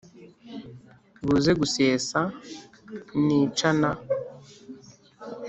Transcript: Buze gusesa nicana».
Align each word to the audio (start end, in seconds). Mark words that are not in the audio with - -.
Buze 1.25 1.51
gusesa 1.61 2.19
nicana». 3.23 3.89